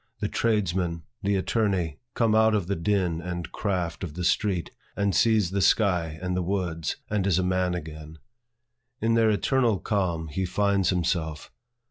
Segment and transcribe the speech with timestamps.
[0.19, 5.13] The tradesman, the attorney comes out of the din and craft of the street, and
[5.15, 8.17] sees the sky and the woods, and is a man again.
[8.99, 11.51] In their eternal calm, he finds himself.